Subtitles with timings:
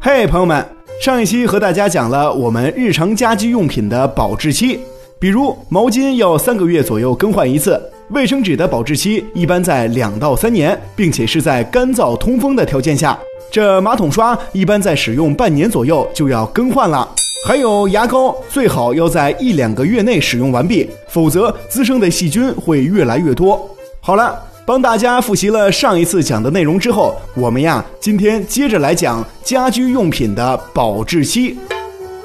[0.00, 0.64] 嘿，朋友们，
[1.02, 4.78] 上一期和大家讲了我们日常家居用品的保质期，
[5.18, 13.18] 比如毛巾要三个月左右更换一次，卫生纸的保质期一般在两到三年，并且是在干燥通风的条件下。
[13.50, 17.06] 这马桶刷一般在使用半年左右就要更换了。
[17.44, 23.68] 还有牙膏，最好要在一两个月内使用完毕，否则滋生的细菌会越来越多。
[24.00, 31.56] 好了，帮大家复习了上一次讲的内容之后，我们呀今天接着来讲家居用品的保质期。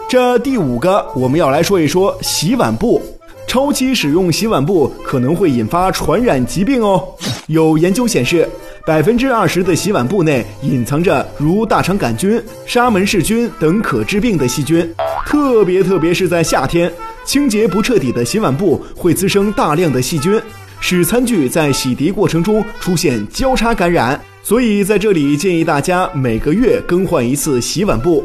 [0.10, 3.02] 这第五个，我们要来说一说洗碗布。
[3.48, 7.02] 超期使用洗碗布可能会引发传染疾病哦。
[7.48, 8.46] 有研究显示。
[8.86, 14.94] 百分之二十的洗碗布内隐藏着如大肠杆菌、沙门氏菌等可致病的细菌，
[15.26, 16.92] 特别特别是在夏天，
[17.24, 20.38] 清洁不彻底的洗碗布会滋生大量的细菌，
[20.86, 24.20] 使餐具在洗涤过程中出现交叉感染。
[24.44, 28.22] 所以在这里建议大家每个月更换一次洗碗布。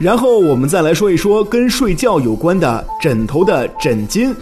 [0.00, 4.34] 然后我们再来说一说跟睡觉有关的枕头的枕巾。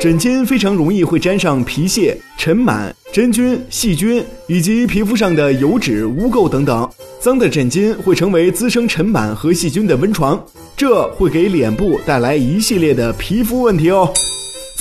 [0.00, 6.88] 枕巾非常容易会沾上皮屑、尘螨、真菌、细菌以及皮肤上的油脂、污垢等等。
[7.18, 10.40] 脏的枕巾会成为滋生尘螨和细菌的温床，
[10.76, 14.08] 这会给脸部带来一系列的皮肤问题哦。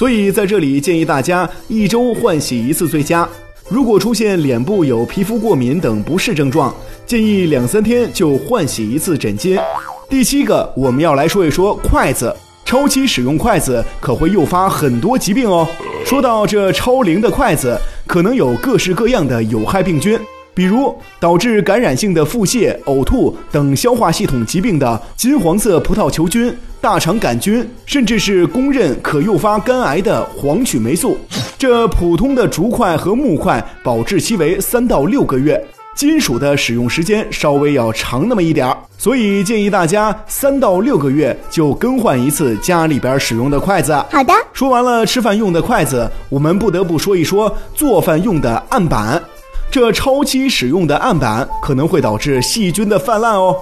[0.03, 3.25] 所以在这里建议大家一周换洗一次最佳。
[3.69, 9.57] 如果出现脸部有皮肤过敏等不适症状，建议两三天就换洗一次枕巾。
[10.09, 12.35] 第七个，我们要来说一说筷子。
[12.65, 15.65] 超期使用筷子可会诱发很多疾病哦。
[16.05, 20.19] 说到这超龄的筷子，可能有各式各样的有害病菌，
[20.53, 31.17] 比如导致感染性的腹泻、呕吐等消化系统疾病的金黄色葡萄球菌、大肠杆菌，甚至是公认可诱发肝癌的黄曲霉素。
[31.57, 35.61] 这普通的竹筷和木筷保质期为三到六个月。
[35.95, 43.93] 金属的使用时间稍微要长那么一点儿，所以建议大家三到六个月就更换一次家里边使用的筷子。
[44.09, 49.21] 好的，说完了吃饭用的筷子，我们不得不说一说做饭用的案板。
[49.73, 53.57] 这超期使用的案板可能会导致细菌的泛滥哦。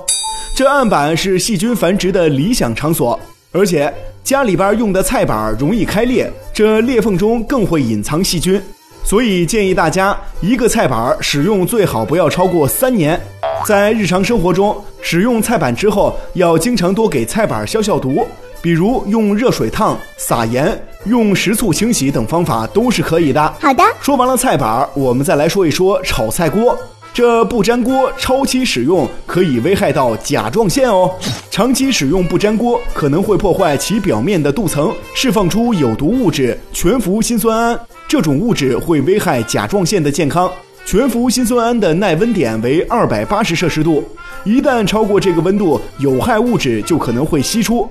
[0.54, 3.18] 这案板是细菌繁殖的理想场所，
[3.54, 3.90] 而且
[4.22, 8.62] 家里边用的菜板容易开裂，这裂缝中更会隐藏细菌。
[9.06, 13.18] 所以建议大家，一个菜板使用最好不要超过三年。
[13.66, 18.28] 在日常生活中，使用菜板之后，要经常多给菜板消消毒，
[18.62, 23.42] 比如用热水烫、撒盐、用食醋清洗等方法都是可以的。
[23.60, 26.78] 好的，说完了菜板，我们再来说一说炒菜锅。
[27.14, 31.12] 这不粘锅超期使用可以危害到甲状腺哦。
[31.50, 37.80] 长期使用不粘锅可能会破坏其表面的镀层，释放出有毒物质全氟辛酸铵。
[38.08, 40.50] 这种物质会危害甲状腺的健康。
[40.86, 44.02] 全氟辛酸铵的耐温点为二百八十摄氏度，
[44.46, 47.88] 一旦超过这个温度，有害物质就可能会析出。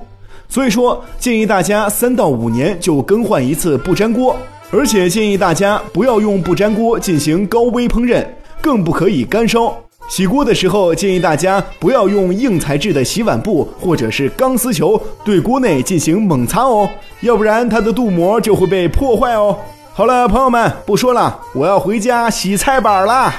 [0.50, 4.36] 所以说，建议大家三到五年就更换一次不粘锅，
[4.72, 8.26] 而且建议大家不要用不粘锅进行高温烹饪，
[8.60, 9.72] 更不可以干烧。
[10.08, 16.90] 洗锅的时候，建议大家不要用硬材质的洗碗布或者是钢丝球对锅内进行猛擦哦，
[17.20, 19.56] 要不然它的镀膜就会被破坏哦。
[19.92, 23.32] 好了，朋友们，不说了，我要回家洗菜板了。